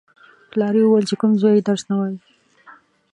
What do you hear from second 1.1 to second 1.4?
کوم